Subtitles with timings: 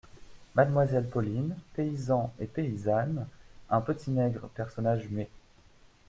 [0.55, 3.27] Mademoiselle Pauline Paysans et Paysannes,
[3.69, 5.29] Un Petit Nègre personnage muet.